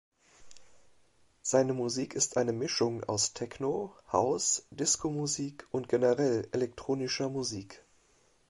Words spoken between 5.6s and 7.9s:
und generell elektronischer Musik.